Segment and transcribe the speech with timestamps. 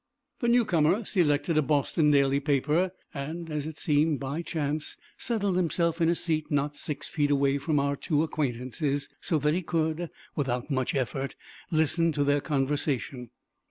[0.39, 6.01] The newcomer selected a Boston daily paper, and, as it seemed, by chance, settled himself
[6.01, 10.09] in a seat not six feet away from our two acquaintances, so that he could,
[10.35, 11.35] without much effort,
[11.69, 13.29] listen to their conversation.